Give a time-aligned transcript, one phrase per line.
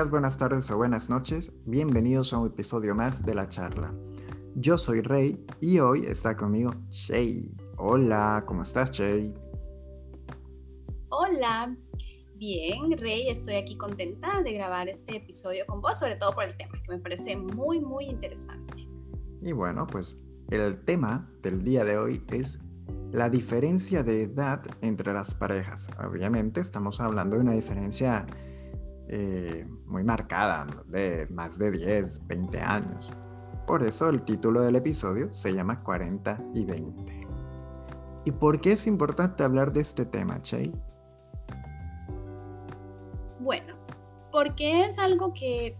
[0.00, 1.52] Días, buenas tardes o buenas noches.
[1.66, 3.92] Bienvenidos a un episodio más de la charla.
[4.54, 7.54] Yo soy Rey y hoy está conmigo Shay.
[7.76, 9.34] Hola, ¿cómo estás, Shay?
[11.10, 11.76] Hola,
[12.36, 16.56] bien, Rey, estoy aquí contenta de grabar este episodio con vos, sobre todo por el
[16.56, 18.88] tema, que me parece muy, muy interesante.
[19.42, 20.16] Y bueno, pues
[20.48, 22.58] el tema del día de hoy es
[23.12, 25.90] la diferencia de edad entre las parejas.
[26.02, 28.24] Obviamente estamos hablando de una diferencia
[29.12, 33.10] eh, muy marcada, de más de 10, 20 años.
[33.66, 37.26] Por eso el título del episodio se llama 40 y 20.
[38.24, 40.70] ¿Y por qué es importante hablar de este tema, Che?
[43.40, 43.74] Bueno,
[44.30, 45.76] porque es algo que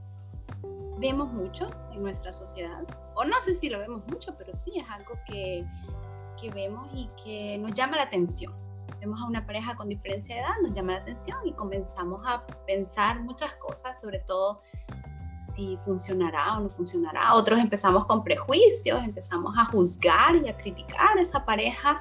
[0.98, 2.82] vemos mucho en nuestra sociedad,
[3.14, 5.64] o no sé si lo vemos mucho, pero sí es algo que,
[6.40, 8.69] que vemos y que nos llama la atención
[9.00, 12.46] vemos a una pareja con diferencia de edad, nos llama la atención y comenzamos a
[12.66, 14.60] pensar muchas cosas, sobre todo
[15.54, 17.34] si funcionará o no funcionará.
[17.34, 22.00] Otros empezamos con prejuicios, empezamos a juzgar y a criticar a esa pareja.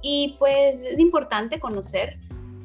[0.00, 2.18] Y pues es importante conocer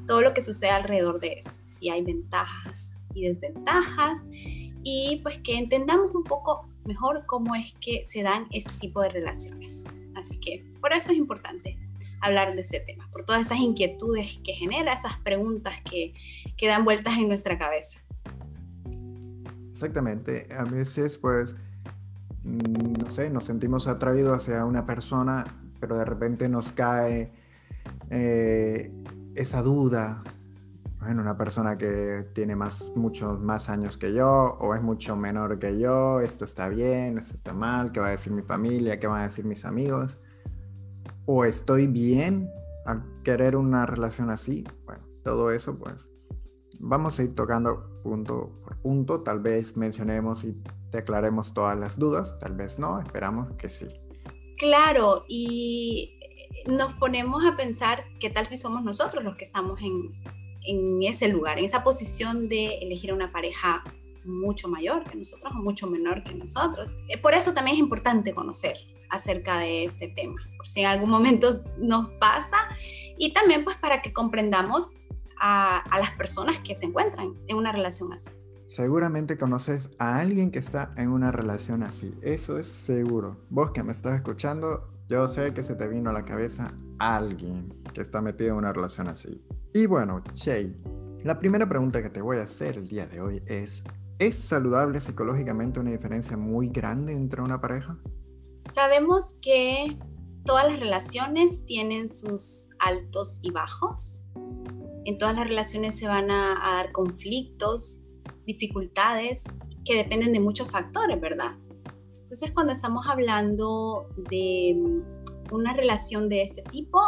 [0.06, 5.58] todo lo que sucede alrededor de esto, si hay ventajas y desventajas, y pues que
[5.58, 9.86] entendamos un poco mejor cómo es que se dan este tipo de relaciones.
[10.16, 11.78] Así que por eso es importante
[12.22, 16.14] hablar de este tema, por todas esas inquietudes que genera, esas preguntas que,
[16.56, 18.00] que dan vueltas en nuestra cabeza.
[19.72, 21.56] Exactamente, a veces pues,
[22.44, 25.46] mm, no sé, nos sentimos atraídos hacia una persona,
[25.80, 27.32] pero de repente nos cae
[28.10, 28.92] eh,
[29.36, 30.24] esa duda,
[31.00, 35.60] bueno, una persona que tiene más, muchos más años que yo o es mucho menor
[35.60, 39.00] que yo, esto está bien, esto está mal, ¿qué va a decir mi familia?
[39.00, 40.18] ¿Qué van a decir mis amigos?
[41.28, 42.50] O estoy bien
[42.86, 44.64] al querer una relación así.
[44.86, 45.94] Bueno, todo eso pues
[46.80, 49.22] vamos a ir tocando punto por punto.
[49.22, 50.58] Tal vez mencionemos y
[50.92, 53.86] declaremos todas las dudas, tal vez no, esperamos que sí.
[54.58, 56.18] Claro, y
[56.66, 60.14] nos ponemos a pensar qué tal si somos nosotros los que estamos en,
[60.66, 63.84] en ese lugar, en esa posición de elegir a una pareja
[64.24, 66.96] mucho mayor que nosotros o mucho menor que nosotros.
[67.10, 68.78] Eh, por eso también es importante conocer
[69.10, 72.58] acerca de este tema, por si en algún momento nos pasa
[73.18, 75.02] y también pues para que comprendamos
[75.40, 78.32] a, a las personas que se encuentran en una relación así.
[78.66, 83.38] Seguramente conoces a alguien que está en una relación así, eso es seguro.
[83.50, 87.74] Vos que me estás escuchando, yo sé que se te vino a la cabeza alguien
[87.94, 89.42] que está metido en una relación así.
[89.74, 90.76] Y bueno, Che,
[91.24, 93.84] la primera pregunta que te voy a hacer el día de hoy es,
[94.20, 97.98] ¿es saludable psicológicamente una diferencia muy grande entre una pareja?
[98.72, 99.98] Sabemos que
[100.46, 104.32] todas las relaciones tienen sus altos y bajos.
[105.06, 108.06] En todas las relaciones se van a, dar conflictos,
[108.46, 109.46] dificultades
[109.86, 111.56] que dependen de muchos factores, ¿verdad?
[112.14, 114.76] Entonces, cuando estamos hablando de
[115.52, 117.00] una relación de este tipo,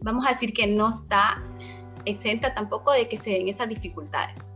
[0.00, 1.42] vamos a decir que no está
[2.04, 4.48] exenta tampoco de que se den esas dificultades.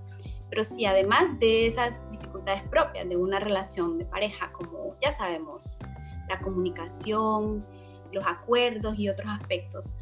[0.48, 5.78] Pero si además de esas dificultades propias de una relación de pareja, como ya sabemos,
[6.28, 7.66] la comunicación,
[8.10, 9.98] los acuerdos y otros aspectos,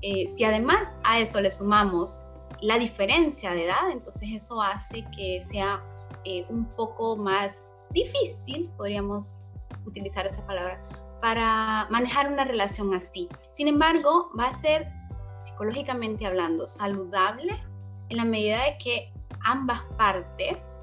[0.00, 2.26] eh, si además a eso le sumamos
[2.60, 5.82] la diferencia de edad, entonces eso hace que sea
[6.24, 9.40] eh, un poco más difícil, podríamos
[9.84, 10.84] utilizar esa palabra,
[11.20, 13.28] para manejar una relación así.
[13.50, 14.92] Sin embargo, va a ser
[15.38, 17.60] psicológicamente hablando saludable
[18.08, 19.12] en la medida de que
[19.44, 20.81] ambas partes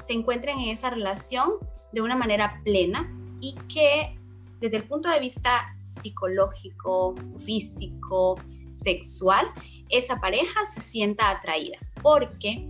[0.00, 1.52] se encuentren en esa relación
[1.92, 3.10] de una manera plena
[3.40, 4.18] y que
[4.60, 8.40] desde el punto de vista psicológico, físico,
[8.72, 9.46] sexual,
[9.88, 11.78] esa pareja se sienta atraída.
[12.02, 12.66] Porque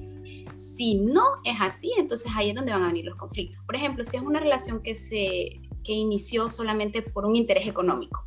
[0.55, 3.61] si no es así, entonces ahí es donde van a venir los conflictos.
[3.65, 8.27] Por ejemplo, si es una relación que se que inició solamente por un interés económico.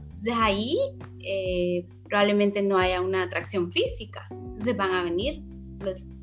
[0.00, 0.76] Entonces ahí
[1.20, 4.26] eh, probablemente no haya una atracción física.
[4.32, 5.42] Entonces van a venir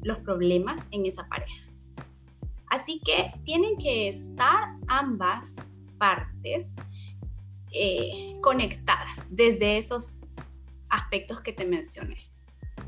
[0.03, 1.68] los, problemas en esa pareja.
[2.69, 5.57] Así que tienen que estar ambas
[5.97, 6.75] partes
[7.71, 10.21] eh, conectadas desde esos
[10.89, 12.31] aspectos que te mencioné.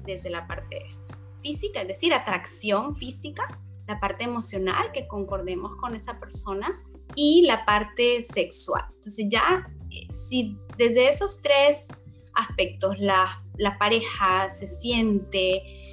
[0.06, 0.98] Desde la parte
[1.42, 6.82] física, es decir, atracción física, la parte emocional, que concordemos con esa persona,
[7.16, 8.86] y la parte sexual.
[8.96, 11.90] Entonces ya, eh, si desde esos tres
[12.34, 15.91] aspectos la, la pareja se siente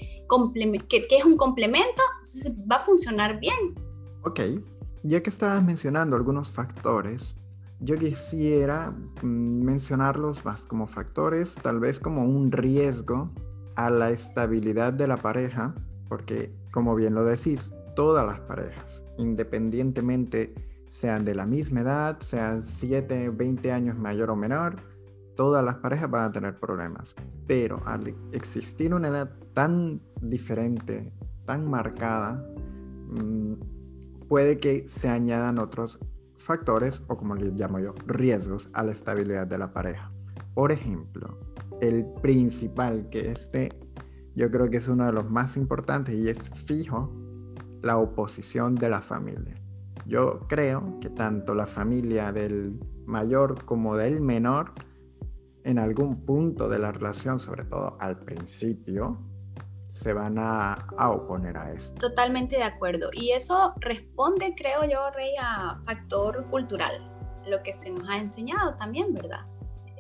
[0.88, 2.02] que, es un complemento,
[2.70, 3.74] va a funcionar bien.
[4.22, 4.40] Ok,
[5.02, 7.34] ya que estabas mencionando algunos factores,
[7.80, 8.90] yo quisiera
[9.22, 13.30] mm, mencionarlos más como factores, tal vez como un riesgo
[13.76, 15.74] a la estabilidad de la pareja
[16.08, 20.54] porque como bien lo decís, todas las parejas, independientemente
[20.90, 24.76] sean de la misma edad, sean 7, 20 años mayor o menor,
[25.38, 27.14] todas las parejas van a tener problemas.
[27.46, 31.12] Pero al existir una edad tan diferente,
[31.46, 32.44] tan marcada,
[33.06, 33.52] mm,
[34.28, 36.00] puede que se añadan otros
[36.38, 40.10] factores, o como les llamo yo, riesgos a la estabilidad de la pareja.
[40.54, 41.38] Por ejemplo,
[41.80, 43.68] el principal, que este
[44.34, 47.12] yo creo que es uno de los más importantes y es fijo,
[47.82, 49.54] la oposición de la familia.
[50.04, 54.72] Yo creo que tanto la familia del mayor como del menor,
[55.68, 59.18] en algún punto de la relación, sobre todo al principio,
[59.90, 62.08] se van a, a, oponer a esto.
[62.08, 63.10] Totalmente de acuerdo.
[63.12, 67.12] Y eso responde, creo yo, Rey, a factor cultural,
[67.46, 69.40] lo que se nos ha enseñado también, ¿verdad?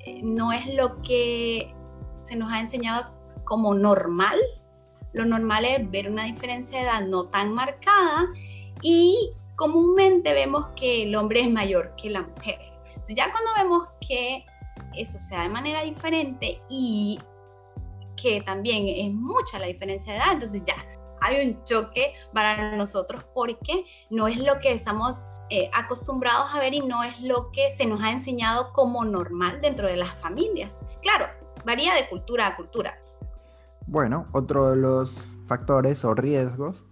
[0.06, 1.74] Eh, no es lo que
[2.20, 3.12] se nos ha enseñado
[3.44, 4.38] como normal.
[5.12, 8.26] Lo normal es ver una diferencia de edad no tan marcada
[8.80, 12.58] y comúnmente vemos que el hombre es mayor que la mujer.
[12.86, 14.46] Entonces ya cuando vemos que
[14.96, 17.18] eso sea de manera diferente y
[18.16, 20.74] que también es mucha la diferencia de edad, entonces ya
[21.20, 26.74] hay un choque para nosotros porque no es lo que estamos eh, acostumbrados a ver
[26.74, 30.84] y no es lo que se nos ha enseñado como normal dentro de las familias.
[31.02, 31.26] Claro,
[31.64, 32.98] varía de cultura a cultura.
[33.86, 36.84] Bueno, otro de los factores o riesgos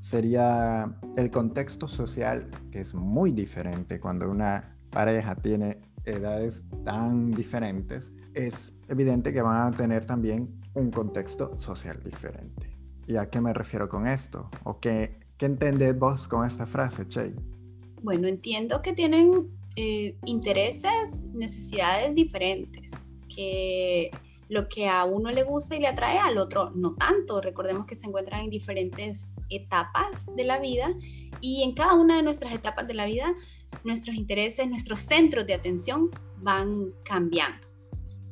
[0.00, 8.12] sería el contexto social, que es muy diferente cuando una pareja tiene edades tan diferentes.
[8.34, 12.76] Es evidente que van a tener también un contexto social diferente.
[13.06, 14.48] ¿Y a qué me refiero con esto?
[14.64, 17.34] ¿O qué, qué entendés vos con esta frase, Che?
[18.02, 24.10] Bueno, entiendo que tienen eh, intereses, necesidades diferentes, que
[24.48, 27.40] lo que a uno le gusta y le atrae, al otro no tanto.
[27.40, 30.94] Recordemos que se encuentran en diferentes etapas de la vida
[31.40, 33.34] y en cada una de nuestras etapas de la vida,
[33.82, 37.68] nuestros intereses, nuestros centros de atención van cambiando.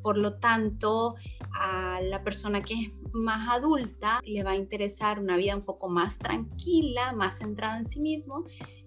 [0.02, 1.14] Por lo tanto,
[1.54, 5.88] a la persona que es más adulta le va a interesar una vida un poco
[5.88, 8.44] más tranquila, más centrada en sí mismo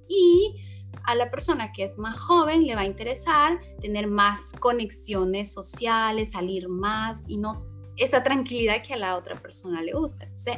[0.07, 0.55] y
[1.03, 6.31] a la persona que es más joven le va a interesar tener más conexiones sociales,
[6.31, 7.65] salir más y no
[7.97, 10.25] esa tranquilidad que a la otra persona le gusta.
[10.25, 10.57] Entonces,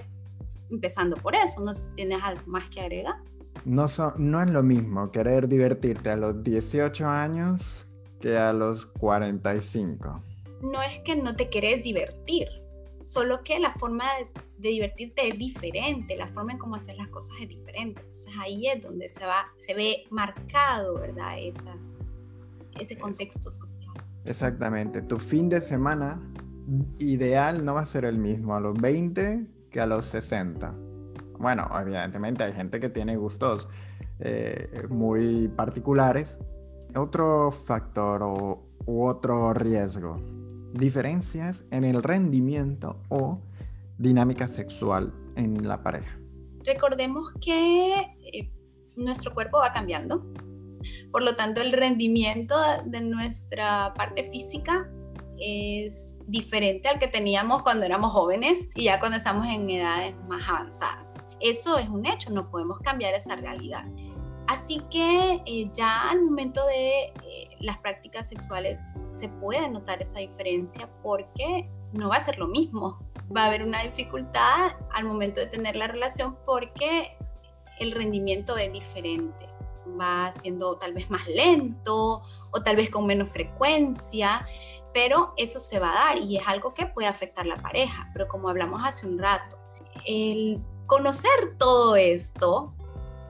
[0.72, 3.16] empezando por eso, no sé si tienes algo más que agregar.
[3.66, 3.86] No,
[4.18, 7.88] no es lo mismo querer divertirte a los 18 años
[8.20, 10.24] que a los 45.
[10.62, 12.48] No es que no te querés divertir,
[13.04, 14.06] solo que la forma
[14.58, 18.02] de, divertirte es diferente, la forma en cómo hacer las cosas es diferente.
[18.02, 21.40] Entonces ahí es donde se, va, se ve marcado, ¿verdad?
[21.40, 21.92] Esas,
[22.80, 23.92] ese contexto social.
[24.26, 25.02] Exactamente.
[25.02, 26.22] Tu fin de semana
[27.00, 30.76] ideal no va a ser el mismo a los 20 que a los 60.
[31.40, 33.70] Bueno, evidentemente hay gente que tiene gustos
[34.20, 36.40] eh, muy particulares.
[36.96, 40.20] Otro factor o, u otro riesgo
[40.74, 43.40] diferencias en el rendimiento o
[43.98, 46.20] dinámica sexual en la pareja.
[46.64, 47.94] Recordemos que
[48.34, 48.52] eh,
[48.96, 50.26] nuestro cuerpo va cambiando,
[51.12, 54.90] por lo tanto el rendimiento de nuestra parte física
[55.40, 60.48] es diferente al que teníamos cuando éramos jóvenes y ya cuando estamos en edades más
[60.48, 61.24] avanzadas.
[61.40, 63.86] Eso es un hecho, no podemos cambiar esa realidad.
[64.48, 70.20] Así que eh, ya al momento de eh, las prácticas sexuales se puede notar esa
[70.20, 72.98] diferencia porque no va a ser lo mismo.
[73.36, 77.18] Va a haber una dificultad al momento de tener la relación porque
[77.80, 79.50] el rendimiento es diferente.
[80.00, 84.46] Va siendo tal vez más lento o tal vez con menos frecuencia,
[84.98, 88.10] pero eso se va a dar y es algo que puede afectar la pareja.
[88.14, 89.60] Pero como hablamos hace un rato,
[90.08, 92.74] el conocer todo esto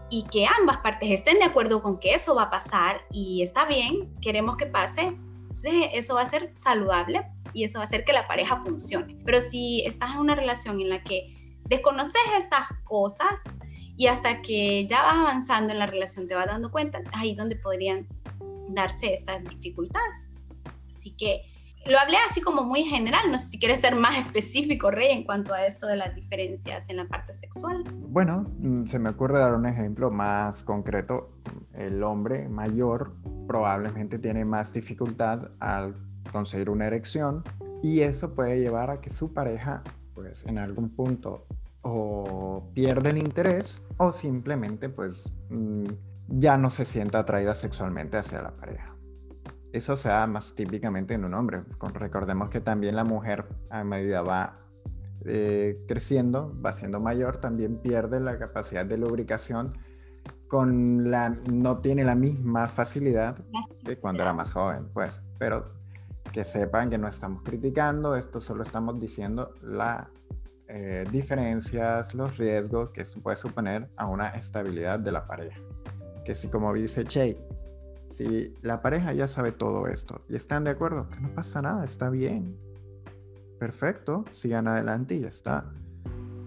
[0.10, 3.66] y que ambas partes estén de acuerdo con que eso va a pasar y está
[3.66, 5.08] bien, queremos que pase,
[5.42, 9.18] entonces eso va a ser saludable y eso va a hacer que la pareja funcione.
[9.26, 13.44] Pero si estás en una relación en la que desconoces estas cosas
[13.98, 17.58] y hasta que ya vas avanzando en la relación te vas dando cuenta, ahí donde
[17.58, 18.08] podrían
[18.70, 20.34] darse estas dificultades.
[20.94, 21.57] Así que
[21.90, 25.24] lo hablé así como muy general, no sé si quieres ser más específico, Rey, en
[25.24, 27.84] cuanto a esto de las diferencias en la parte sexual.
[27.94, 31.32] Bueno, mm, se me ocurre dar un ejemplo más concreto.
[31.74, 33.16] El hombre mayor
[33.48, 35.96] probablemente tiene más dificultad al
[36.32, 37.44] conseguir una erección
[37.82, 41.46] y eso puede llevar a que su pareja, pues en algún punto,
[41.82, 45.86] o pierde el interés o simplemente, pues, mm,
[46.28, 48.97] ya no se sienta atraída sexualmente hacia la pareja.
[49.74, 51.64] Eso se da más típicamente en un hombre.
[51.94, 54.60] Recordemos que también la mujer a medida va
[55.26, 59.74] eh, creciendo, va siendo mayor, también pierde la capacidad de lubricación
[60.48, 63.38] con la, no tiene la misma facilidad
[63.84, 65.74] que cuando era más joven, pues, pero
[66.32, 70.08] que sepan que no estamos criticando, esto solo estamos diciendo las
[70.70, 75.60] eh, diferencias, los riesgos que puede suponer a una estabilidad de la pareja.
[76.26, 77.38] Que si como dice Che,
[78.18, 81.86] si la pareja ya sabe todo esto y están de acuerdo, que no pasa nada,
[81.86, 82.58] está bien.
[83.60, 85.72] Perfecto, sigan adelante y ya está.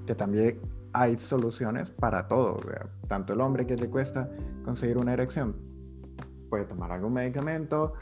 [0.04, 0.60] Que también
[0.92, 2.58] hay soluciones para todo.
[3.06, 4.28] Tanto el hombre que le cuesta
[4.64, 5.54] conseguir una erección
[6.48, 7.92] puede tomar algún medicamento,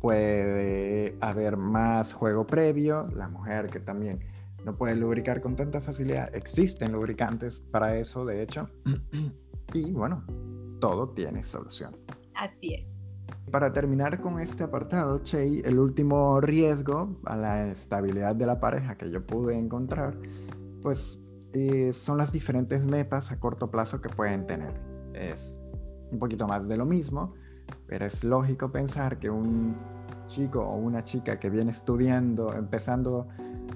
[0.00, 4.20] puede haber más juego previo, la mujer que también
[4.64, 8.70] no puede lubricar con tanta facilidad, existen lubricantes para eso, de hecho,
[9.74, 10.24] y bueno,
[10.80, 11.94] todo tiene solución.
[12.34, 12.99] Así es.
[13.50, 18.96] Para terminar con este apartado, Che, el último riesgo a la estabilidad de la pareja
[18.96, 20.16] que yo pude encontrar,
[20.82, 21.18] pues
[21.52, 24.80] eh, son las diferentes metas a corto plazo que pueden tener.
[25.14, 25.58] Es
[26.12, 27.34] un poquito más de lo mismo,
[27.88, 29.76] pero es lógico pensar que un
[30.28, 33.26] chico o una chica que viene estudiando, empezando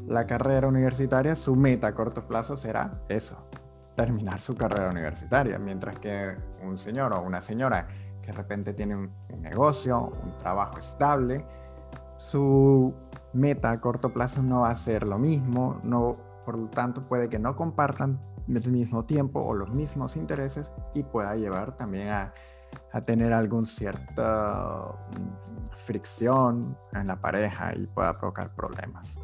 [0.07, 3.49] la carrera universitaria, su meta a corto plazo será eso,
[3.97, 7.89] terminar su carrera universitaria, mientras que un señor o una señora
[8.25, 11.45] que de repente tiene un, negocio, un trabajo estable,
[12.17, 12.95] su
[13.35, 16.17] meta a corto plazo no va a ser lo mismo, no
[16.47, 21.03] por lo tanto puede que no compartan el mismo tiempo o los mismos intereses y
[21.03, 22.33] pueda llevar también a,
[23.07, 29.17] tener algún cierta mm, fricción en la pareja y pueda provocar problemas.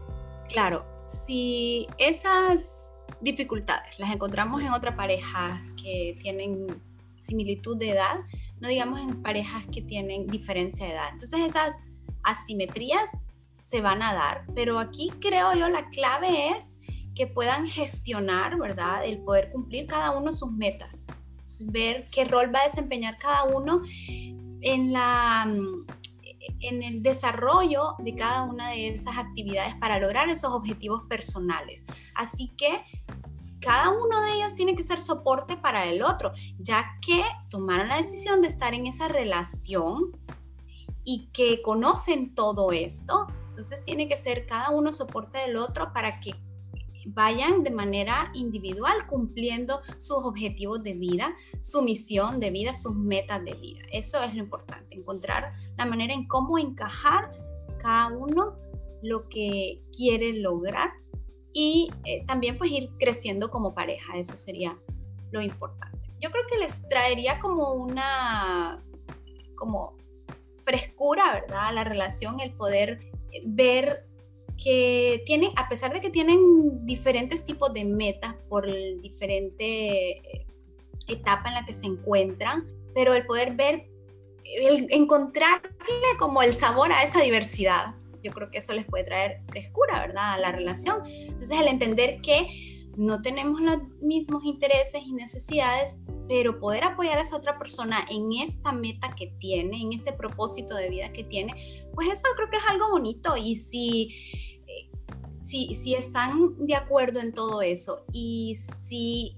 [0.49, 6.67] Claro, si esas dificultades las encontramos en otra pareja que tienen
[7.17, 8.17] similitud de edad,
[8.61, 11.09] no digamos en parejas que tienen diferencia de edad.
[11.13, 11.75] Entonces esas
[12.23, 13.11] asimetrías
[13.61, 16.79] se van a dar, pero aquí creo yo la clave es
[17.15, 19.05] que puedan gestionar, ¿verdad?
[19.05, 21.09] El poder cumplir cada uno sus metas,
[21.67, 23.83] ver qué rol va a desempeñar cada uno
[24.63, 25.47] en la
[26.61, 31.85] en el desarrollo de cada una de esas actividades para lograr esos objetivos personales.
[32.15, 32.83] Así que
[33.61, 37.97] cada uno de ellos tiene que ser soporte para el otro, ya que tomaron la
[37.97, 40.17] decisión de estar en esa relación
[41.05, 46.21] y que conocen todo esto, entonces tiene que ser cada uno soporte del otro para
[46.21, 46.35] que
[47.07, 53.45] vayan de manera individual cumpliendo sus objetivos de vida, su misión de vida, sus metas
[53.45, 53.81] de vida.
[53.93, 57.33] Eso es lo importante, encontrar la manera en cómo encajar
[57.79, 58.57] cada uno
[59.03, 60.91] lo que quiere lograr
[61.53, 64.79] y eh, también pues ir creciendo como pareja, eso sería
[65.31, 66.09] lo importante.
[66.21, 68.83] Yo creo que les traería como una
[69.57, 69.97] como
[70.63, 71.69] frescura, ¿verdad?
[71.69, 73.01] A la relación, el poder
[73.45, 74.07] ver
[74.63, 80.47] que tienen, a pesar de que tienen diferentes tipos de metas por el diferente eh,
[81.09, 83.89] etapa en la que se encuentran, pero el poder ver,
[84.45, 85.71] el encontrarle
[86.19, 90.35] como el sabor a esa diversidad, yo creo que eso les puede traer frescura, ¿verdad?
[90.35, 90.99] A la relación.
[91.07, 97.23] Entonces, el entender que no tenemos los mismos intereses y necesidades, pero poder apoyar a
[97.23, 101.87] esa otra persona en esta meta que tiene, en este propósito de vida que tiene,
[101.95, 103.37] pues eso creo que es algo bonito.
[103.37, 104.11] Y si
[105.43, 109.37] si, están de acuerdo en todo eso y si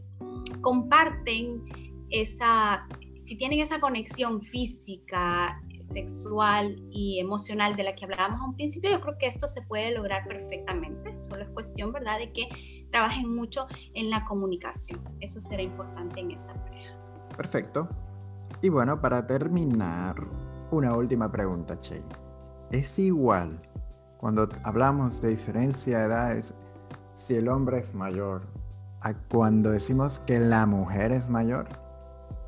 [0.60, 1.64] comparten
[2.10, 2.86] esa,
[3.20, 5.62] si tienen esa conexión física,
[5.92, 9.62] sexual y emocional de la que hablábamos a un principio, yo creo que esto se
[9.62, 11.20] puede lograr perfectamente.
[11.20, 15.00] Solo es cuestión, ¿verdad?, de que trabajen mucho en la comunicación.
[15.20, 16.94] Eso será importante en esta pareja.
[17.36, 17.88] Perfecto.
[18.60, 20.16] Y bueno, para terminar,
[20.70, 22.02] una última pregunta, Che.
[22.70, 23.60] ¿Es igual
[24.18, 26.54] cuando hablamos de diferencia de edades,
[27.12, 28.42] si el hombre es mayor,
[29.02, 31.81] a cuando decimos que la mujer es mayor?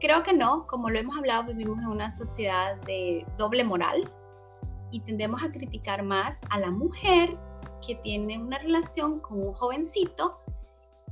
[0.04, 4.06] Creo que no, como lo hemos hablado, vivimos en una sociedad de doble moral
[4.90, 7.38] y tendemos a criticar más a la mujer
[7.80, 10.40] que tiene una relación con un jovencito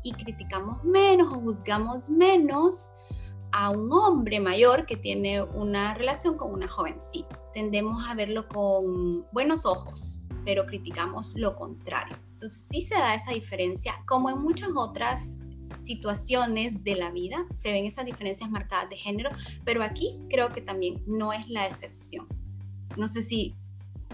[0.03, 2.93] y criticamos menos o juzgamos menos
[3.53, 7.41] a un hombre mayor que tiene una relación con una jovencita.
[7.55, 12.17] Tendemos a verlo con buenos ojos pero criticamos lo contrario.
[12.33, 15.39] Entonces sí se da esa diferencia, como en muchas otras
[15.85, 19.31] situaciones de la vida se ven esas diferencias marcadas de género,
[19.65, 22.27] pero aquí creo que también no es la excepción.
[22.97, 23.55] No sé si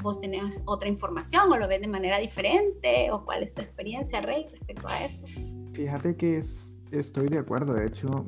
[0.03, 4.21] vos tenés otra información o lo ves de manera diferente o cuál es tu experiencia,
[4.21, 5.27] Rey, respecto a eso.
[5.73, 6.43] Fíjate que
[6.91, 8.27] estoy de acuerdo, de hecho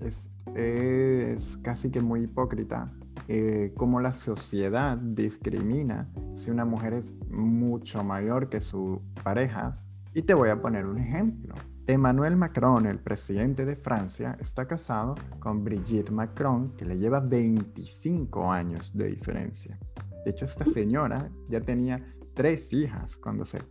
[0.00, 2.92] es, es casi que muy hipócrita
[3.30, 9.74] eh, cómo la sociedad discrimina si una mujer es mucho mayor que su pareja
[10.14, 11.54] Y te voy a poner un ejemplo.
[11.88, 18.52] Emmanuel Macron, el presidente de Francia, está casado con Brigitte Macron, que le lleva 25
[18.52, 19.78] años de diferencia.
[20.22, 23.62] De hecho, esta señora ya tenía tres hijas cuando se,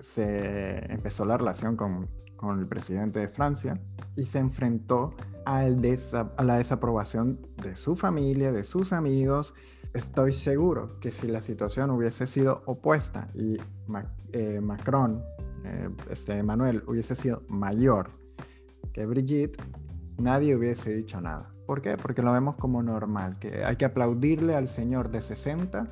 [0.00, 3.80] se empezó la relación con, con el presidente de Francia
[4.14, 5.84] y se enfrentó al
[6.36, 9.54] a la desaprobación de su familia, de sus amigos.
[9.92, 13.58] Estoy seguro que si la situación hubiese sido opuesta y
[14.32, 15.24] eh, Macron
[15.64, 18.10] eh, este, Manuel hubiese sido mayor
[18.92, 19.62] que Brigitte,
[20.18, 21.52] nadie hubiese dicho nada.
[21.66, 21.96] ¿Por qué?
[21.96, 25.86] Porque lo vemos como normal, que hay que aplaudirle al señor de 60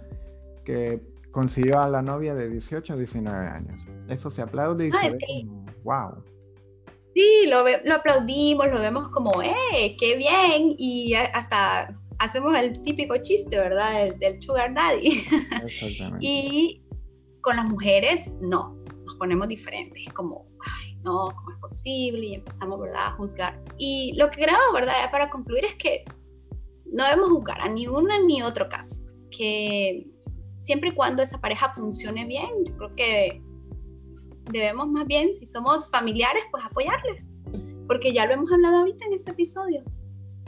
[0.64, 3.86] que consiguió a la novia de 18 o 19 años.
[4.08, 6.24] Eso se aplaude y ah, se ve como, wow.
[7.14, 10.74] Sí, lo, lo, aplaudimos, lo vemos como, ¡eh, qué bien!
[10.78, 14.04] Y hasta hacemos el típico chiste, ¿verdad?
[14.04, 15.24] El, del sugar daddy.
[15.64, 16.18] Exactamente.
[16.20, 16.82] y
[17.40, 18.77] con las mujeres, no
[19.18, 22.26] ponemos diferentes, como, ay, no, ¿cómo es posible?
[22.26, 23.62] Y empezamos, ¿verdad?, a juzgar.
[23.76, 26.04] Y lo que creo, ¿verdad?, ya para concluir es que
[26.86, 30.06] no debemos juzgar a ni una ni otro caso, que
[30.56, 33.42] siempre y cuando esa pareja funcione bien, yo creo que
[34.50, 37.34] debemos más bien, si somos familiares, pues apoyarles,
[37.86, 39.84] porque ya lo hemos hablado ahorita en este episodio.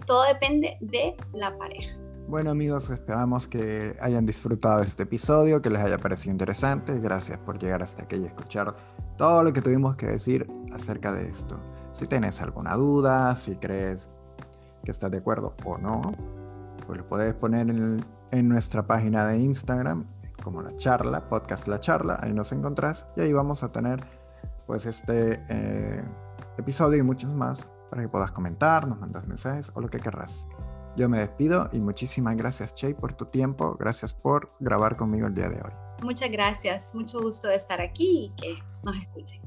[0.06, 1.99] Todo depende de la pareja.
[2.30, 6.96] Bueno amigos, esperamos que hayan disfrutado este episodio, que les haya parecido interesante.
[7.00, 8.76] Gracias por llegar hasta aquí y escuchar
[9.18, 11.58] todo lo que tuvimos que decir acerca de esto.
[11.92, 14.08] Si tienes alguna duda, si crees
[14.84, 16.02] que estás de acuerdo o no,
[16.86, 20.04] pues lo puedes poner en, nuestra página de Instagram
[20.40, 24.04] como la charla, podcast la charla, ahí nos encontrás y ahí vamos a tener
[24.68, 26.04] pues este eh,
[26.58, 30.46] episodio y muchos más para que puedas comentar, nos mandas mensajes o lo que querrás.
[30.96, 33.76] Yo me despido y muchísimas gracias, Che, por tu tiempo.
[33.78, 35.72] Gracias por grabar conmigo el día de hoy.
[36.02, 39.40] Muchas gracias, mucho gusto de estar aquí y que nos escuchen.